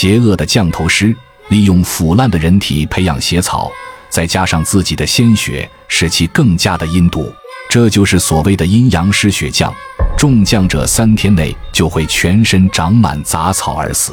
[0.00, 1.12] 邪恶的降头师
[1.48, 3.68] 利用腐烂的人体培养邪草，
[4.08, 7.32] 再加上自己的鲜血，使其更加的阴毒。
[7.68, 9.74] 这就是所谓的阴阳师血降。
[10.16, 14.12] 中降者三天内就会全身长满杂草而死。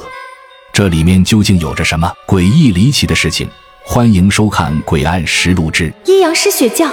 [0.74, 3.48] 这里面究竟有着什么诡异离奇的事情？
[3.86, 6.92] 欢迎收看《诡案实录之阴阳师血降》。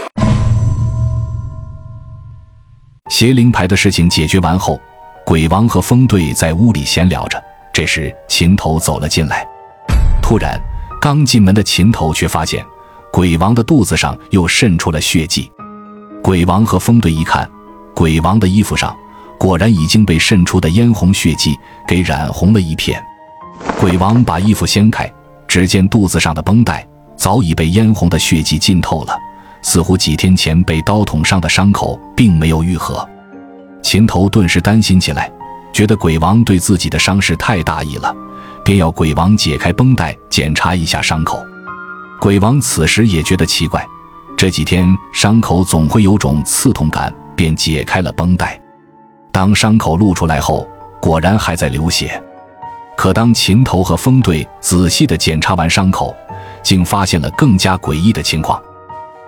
[3.08, 4.78] 邪灵牌的事情解决完后，
[5.24, 7.42] 鬼王和风队在屋里闲聊着。
[7.72, 9.46] 这时，秦头走了进来。
[10.22, 10.60] 突然，
[11.00, 12.64] 刚进门的秦头却发现
[13.10, 15.50] 鬼王的肚子上又渗出了血迹。
[16.22, 17.48] 鬼王和风队一看，
[17.94, 18.94] 鬼王的衣服上
[19.38, 23.02] 果然已经被渗出的嫣红血迹给染红了一片。
[23.80, 25.10] 鬼王把衣服掀开，
[25.48, 29.16] 只见肚子上的绷带早已被嫣红的血迹浸透了，
[29.62, 33.08] 似乎几天前被刀捅伤的伤口并没有愈合。
[33.82, 35.30] 秦头顿时担心起来。
[35.72, 38.14] 觉得鬼王对自己的伤势太大意了，
[38.64, 41.42] 便要鬼王解开绷带检查一下伤口。
[42.20, 43.84] 鬼王此时也觉得奇怪，
[44.36, 48.60] 这几天伤口总会有种刺痛感，便解开了绷带。
[49.32, 50.68] 当伤口露出来后，
[51.00, 52.22] 果然还在流血。
[52.96, 56.14] 可当秦头和风队仔细的检查完伤口，
[56.62, 58.62] 竟发现了更加诡异的情况。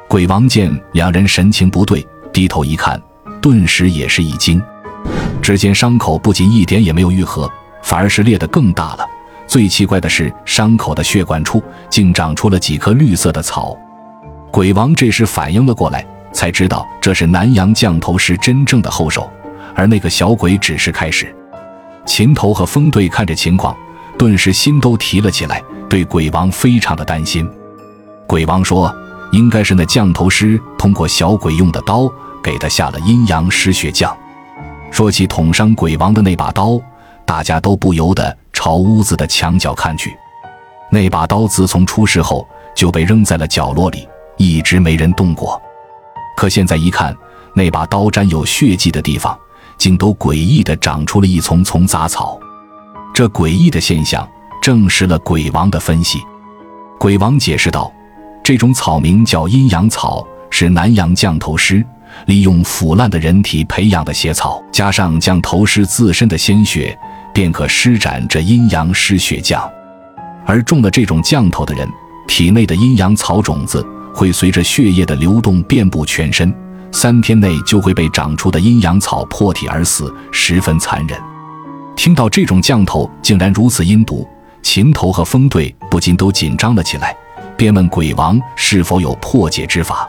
[0.07, 3.03] 鬼王见两人神情不对，低头一看，
[3.41, 4.63] 顿时也是一惊。
[5.43, 7.51] 只见伤口不仅一点也没有愈合，
[7.83, 9.07] 反而是裂得更大了。
[9.47, 13.77] 最奇怪的是，伤口的血管处竟长出了几棵绿色的草。
[14.51, 19.31] 鬼王这时反应了过来，才知道这是南阳降头师真正的后手，
[19.75, 21.35] 而那个小鬼只是开始。
[22.07, 23.77] 秦头和风队看着情况，
[24.19, 27.47] 顿时心都提了起来，对鬼王非常的担心。
[28.27, 28.91] 鬼王说
[29.33, 32.11] ：“应该是那降头师通过小鬼用的刀，
[32.43, 34.17] 给他下了阴阳失血降。”
[34.95, 36.81] 说起捅伤鬼王的那把刀，
[37.27, 40.17] 大家都不由得朝屋子的墙角看去。
[40.89, 45.61] 那把刀自从出事后就被扔在了角落里，一直没人动过。
[46.37, 47.13] 可现在一看，
[47.57, 49.37] 那把刀沾有血迹的地方，
[49.77, 52.39] 竟都诡异地长出了一丛丛杂草。
[53.13, 54.25] 这诡异的现象
[54.63, 56.21] 证实了鬼王的分析。
[57.01, 57.93] 鬼王解释道
[58.45, 61.85] ：“这种草名叫阴阳草，是南阳降头师。”
[62.27, 66.97] 利用腐烂的人体培养的邪草，加上降头师自身的鲜血，
[67.33, 69.71] 便可施展这阴阳失血降。
[70.47, 71.89] 而中了这种降头的人，
[72.27, 76.55] 体内的阴阳草种子会随着血液的流动遍布全身，
[76.93, 81.19] 三天内就会被长出的阴阳草破体而死，十分残忍。
[81.97, 84.29] 听到这种降头竟然如此阴毒，
[84.63, 87.15] 秦头和风队不禁都紧张了起来，
[87.57, 90.09] 便问鬼王是否有破解之法。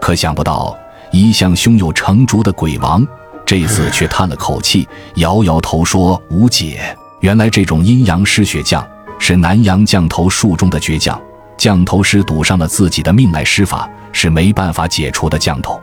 [0.00, 0.76] 可想不到。
[1.10, 3.06] 一向胸有成竹的鬼王，
[3.44, 6.96] 这次却叹了口气，摇摇头说：“无解。
[7.20, 8.86] 原来这种阴阳失血降
[9.18, 11.20] 是南阳降头术中的绝降，
[11.58, 15.80] 降头师赌上了自己的命来施法，是没办法解除的降头。”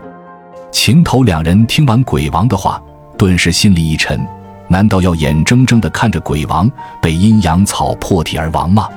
[0.72, 2.82] 秦头两人听完鬼王的话，
[3.18, 4.26] 顿时心里一沉：
[4.70, 6.72] 难道要眼睁睁地看着鬼王
[7.02, 8.88] 被阴阳草破体而亡吗？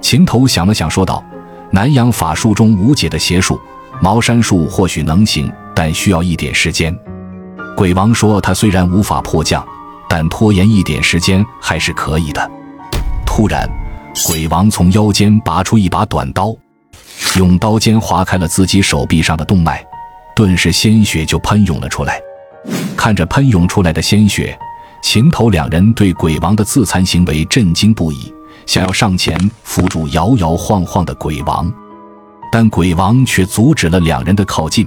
[0.00, 1.22] 秦头想了想，说道
[1.70, 3.60] ：“南阳法术中无解的邪术。”
[4.00, 6.96] 茅山术或许能行，但需要一点时间。
[7.76, 9.66] 鬼王说：“他虽然无法迫降，
[10.08, 12.50] 但拖延一点时间还是可以的。”
[13.24, 13.68] 突然，
[14.26, 16.54] 鬼王从腰间拔出一把短刀，
[17.36, 19.84] 用刀尖划开了自己手臂上的动脉，
[20.36, 22.20] 顿时鲜血就喷涌了出来。
[22.96, 24.56] 看着喷涌出来的鲜血，
[25.02, 28.32] 秦头两人对鬼王的自残行为震惊不已，
[28.66, 31.72] 想要上前扶住摇摇晃晃的鬼王。
[32.52, 34.86] 但鬼王却阻止了两人的靠近。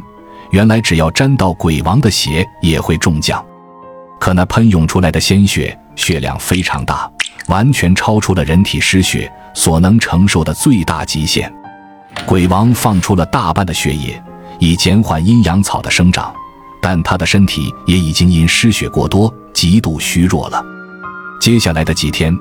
[0.52, 3.44] 原来只要沾到鬼王的血，也会中奖。
[4.20, 7.10] 可那喷涌出来的鲜血，血量非常大，
[7.48, 11.52] 完全超出了人体失血所能承受的最大极限。
[12.28, 14.22] 鬼王放出了大半的血液，
[14.60, 16.32] 以减缓阴阳草的生长，
[16.80, 20.64] 但他的身体也已经因失血过多，极度虚弱了。
[21.42, 22.34] 接下来的几天，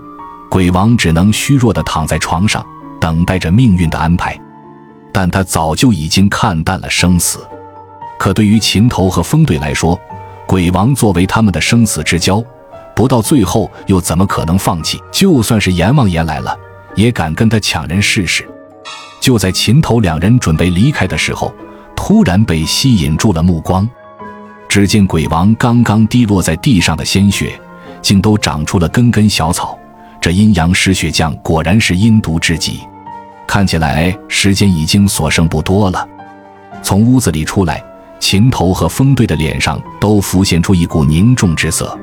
[0.51, 2.65] 鬼王只能虚弱地躺在床上，
[3.01, 4.39] 等待着命运的安排。
[5.15, 7.39] 但他早就已经看淡了生死，
[8.19, 9.97] 可对于秦头和风队来说，
[10.45, 12.43] 鬼王作为他们的生死之交，
[12.97, 15.01] 不到最后又怎么可能放弃？
[15.13, 16.59] 就算是阎王爷来了，
[16.97, 18.45] 也敢跟他抢人试试？
[19.21, 21.55] 就在秦头两人准备离开的时候，
[21.95, 23.89] 突然被吸引住了目光。
[24.69, 27.57] 只见鬼王刚刚滴落在地上的鲜血，
[28.03, 29.79] 竟都长出了根根小草。
[30.21, 32.81] 这阴阳失血降果然是阴毒至极。
[33.55, 36.05] 看起来时间已经所剩不多了。
[36.83, 37.81] 从屋子里出来，
[38.19, 41.97] 秦头和风队的脸上都浮现出一股凝重之色。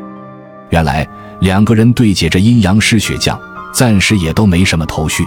[0.69, 1.06] 原来
[1.42, 3.38] 两个人对解着阴阳失血降，
[3.74, 5.25] 暂时也都没什么头绪。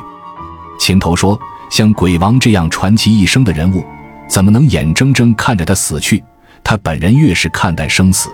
[0.80, 1.38] 秦头说
[1.70, 3.84] ：“像鬼王这样传奇一生的人物，
[4.26, 6.24] 怎么能眼睁睁看着他死去？
[6.62, 8.30] 他本人越是看淡生死，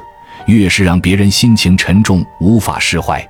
[0.47, 3.21] 越是让别人心情沉重，无法释怀。”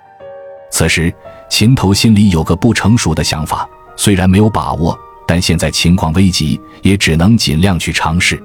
[0.71, 1.11] 此时，
[1.49, 3.67] 秦头心里有个不成熟的想法，
[4.03, 8.43] 虽然没有把握，但现在情况危急，也只能尽量去尝试。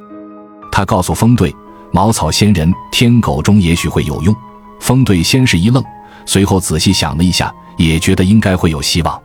[0.70, 1.56] 他告诉风队
[1.94, 4.36] ：“茅草仙人天狗中也许会有用。”
[4.82, 5.82] 风队先是一愣，
[6.26, 9.18] 随后仔细想了一下，也觉得应该会有希望。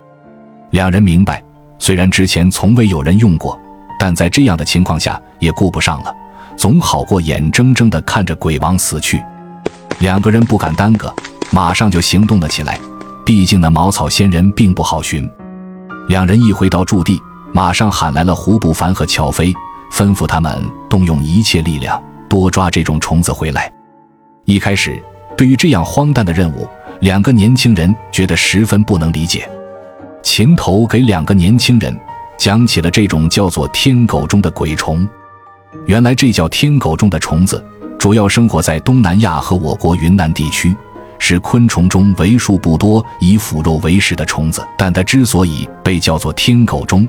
[0.71, 1.43] 两人明白，
[1.81, 3.61] 虽然之前从未有人用过，
[3.99, 6.15] 但在这样的情况下也顾不上了，
[6.57, 9.21] 总好过眼睁睁地看着鬼王死去。
[9.99, 11.13] 两个人不敢耽搁，
[11.51, 12.79] 马上就行动了起来。
[13.27, 15.29] 毕竟那茅草仙人并不好寻，
[16.11, 17.23] 两人一回到驻地，
[17.53, 19.55] 马上喊来了胡不凡和乔飞，
[19.93, 23.73] 吩咐他们动用一切力量多抓这种虫子回来。
[24.45, 25.01] 一开始，
[25.37, 26.67] 对于这样荒诞的任务，
[26.99, 29.49] 两个年轻人觉得十分不能理解。
[30.21, 31.97] 秦头给两个年轻人
[32.37, 35.09] 讲起了这种叫做天狗中的鬼虫。
[35.87, 37.65] 原来这叫天狗中的虫子，
[38.01, 40.77] 主要生活在东南亚和我国云南地区。
[41.21, 47.07] 是昆虫中为数不多以腐肉为食的虫子，但它之所以被叫做天狗中，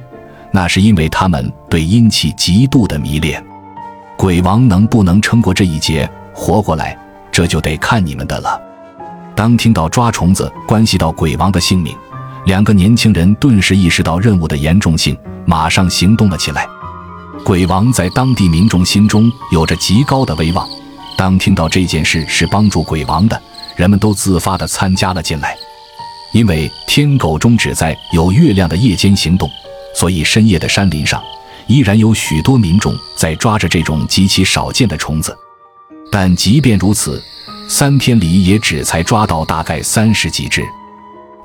[0.52, 3.44] 那是因为它们对阴气极度的迷恋。
[4.18, 6.96] 鬼王能不能撑过这一劫，活过来，
[7.31, 8.62] 这就得看你们的了。
[9.34, 11.96] 当听到抓虫子关系到鬼王的性命，
[12.46, 16.68] 两个年轻人顿时意识到任务的严重性，马上行动了起来。
[17.44, 20.68] 鬼王在当地民众心中有着极高的威望，
[21.18, 23.42] 当听到这件事是帮助鬼王的。
[23.75, 25.56] 人们都自发地参加了进来，
[26.33, 29.50] 因为天狗中只在有月亮的夜间行动，
[29.95, 31.21] 所以深夜的山林上
[31.68, 35.35] 依然有许多民众在抓着这种极其少见的虫子。
[36.12, 37.21] 但即便如此，
[37.69, 40.63] 三天里也只才抓到大概三十几只。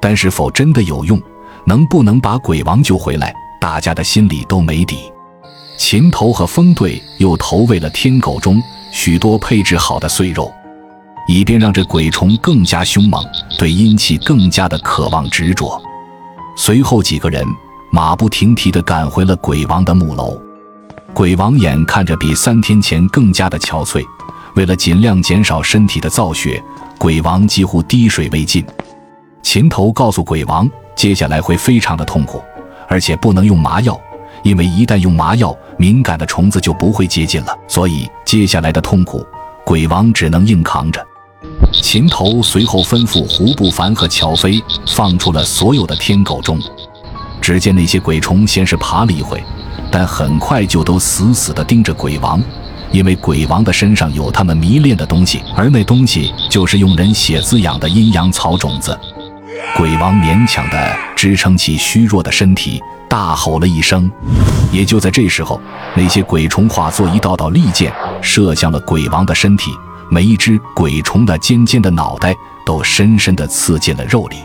[0.00, 1.20] 但是否真的有用，
[1.64, 4.99] 能不能把鬼王救回来，大家的心里都没底。
[5.78, 8.61] 秦头和风队又投喂了天狗中
[8.93, 10.52] 许多配置好的碎肉。
[11.26, 13.25] 以便让这鬼虫更加凶猛，
[13.58, 15.81] 对阴气更加的渴望执着。
[16.56, 17.44] 随后几个人
[17.93, 20.40] 马不停蹄地赶回了鬼王的木楼。
[21.12, 24.05] 鬼王眼看着比三天前更加的憔悴，
[24.55, 26.62] 为了尽量减少身体的造血，
[26.99, 28.64] 鬼王几乎滴水未进。
[29.43, 32.43] 秦头告诉鬼王，接下来会非常的痛苦，
[32.87, 33.99] 而且不能用麻药，
[34.43, 37.56] 因为一旦用麻药，敏感的虫子就不会接近了。
[37.67, 39.25] 所以接下来的痛苦，
[39.64, 41.02] 鬼王只能硬扛着。
[41.73, 46.58] 秦头随后吩咐胡不凡和乔飞放出了所有的天狗钟。
[47.41, 49.43] 只见那些鬼虫先是爬了一会，
[49.91, 52.43] 但很快就都死死地盯着鬼王，
[52.91, 58.99] 因为鬼王的身上有他们迷恋的东西，而那东西就是用人血滋养的阴阳草种子。
[59.76, 64.11] 鬼王勉强地支撑起虚弱的身体，大吼了一声。
[64.73, 65.61] 也就在这时候，
[65.94, 69.70] 那些鬼虫化作一道道利箭，射向了鬼王的身体。
[70.08, 74.37] 每一只鬼虫的尖尖的脑袋都深深地刺进了肉里，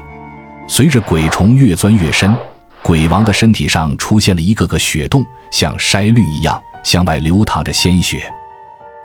[0.68, 2.36] 随着鬼虫越钻越深，
[2.82, 8.24] 鬼王的身体上出现了一个个血洞，像筛绿一样向外流淌着鲜血。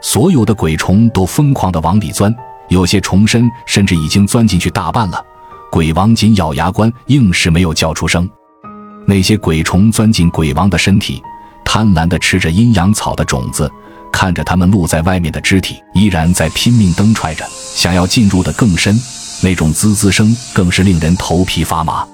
[0.01, 2.33] 所有的鬼虫都疯狂地往里钻，
[2.69, 5.23] 有些虫身甚至已经钻进去大半了。
[5.71, 8.27] 鬼王紧咬牙关，硬是没有叫出声。
[9.05, 11.21] 那些鬼虫钻进鬼王的身体，
[11.63, 13.71] 贪婪地吃着阴阳草的种子。
[14.11, 18.99] 看着他们露在外面的肢体，依然在拼命蹬踹着，想要进入的更深，
[19.41, 22.07] 那种滋滋声更是令人头皮发麻。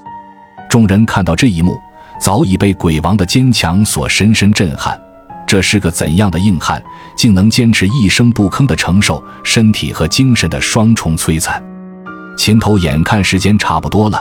[0.70, 1.80] 众人看到这一幕，
[2.20, 5.00] 早已被鬼王的坚强所深深震撼。
[5.46, 6.82] 这是个怎样的硬汉，
[7.16, 11.62] 竟能坚持一声不吭地承受身体和精神的双重摧残？
[12.38, 14.20] 秦头眼看时间差不多了，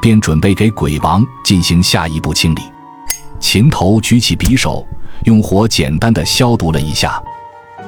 [0.00, 2.62] 便准备给鬼王进行下一步清理。
[3.38, 4.84] 秦头举起匕首。
[5.24, 7.22] 用火简单的消毒了一下，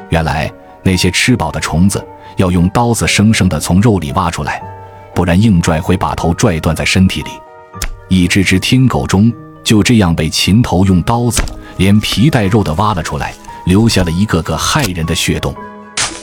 [0.09, 0.51] 原来
[0.83, 2.05] 那些吃饱的虫子
[2.37, 4.63] 要用刀子生生的从肉里挖出来，
[5.15, 7.31] 不然硬拽会把头拽断在身体里。
[8.09, 9.33] 一只只天狗中
[9.65, 11.43] 就这样被琴头用刀子
[11.79, 13.35] 连皮带肉的挖了出来，
[13.67, 15.55] 留下了一个个骇人的血洞。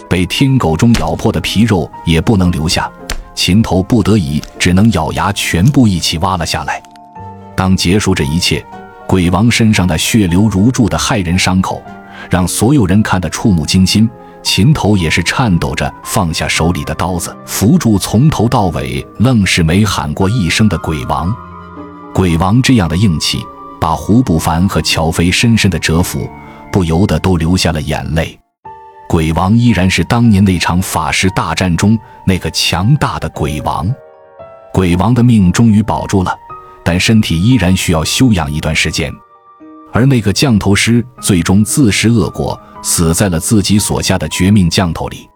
[0.10, 2.90] 被天狗中咬破的皮肉也不能留下，
[3.34, 6.82] 琴头不得已只能咬牙全部一起挖了下来。
[7.56, 8.66] 当结束这一切。
[9.12, 11.84] 鬼王身上的血流如注的骇人伤口，
[12.30, 14.10] 让所有人看得触目惊心。
[14.42, 21.30] 秦头也是颤抖着放下手里的刀子，扶住从头到尾愣是没喊过一声的鬼王。
[22.14, 23.46] 鬼王这样的硬气，
[23.82, 26.26] 把胡不凡和乔飞深深的折服，
[26.72, 28.40] 不由得都流下了眼泪。
[29.10, 33.94] 鬼王依然是当年那场法师大战中那个强大的鬼王。
[34.72, 36.34] 鬼王的命终于保住了，
[36.92, 39.10] 但身体依然需要休养一段时间。
[39.94, 45.30] 而那个降头师最终自食恶果，死在了自己所下的绝命降头里。